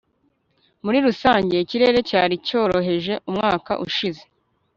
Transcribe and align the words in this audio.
muri 0.83 0.97
rusange, 1.05 1.55
ikirere 1.59 1.99
cyari 2.09 2.35
cyoroheje 2.47 3.13
umwaka 3.29 3.71
ushize 3.85 4.21